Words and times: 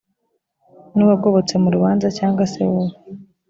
n 0.95 0.97
uwagobotse 1.05 1.53
mu 1.63 1.69
rubanza 1.75 2.07
cyangwa 2.17 2.43
se 2.51 2.61
wowe 2.69 2.95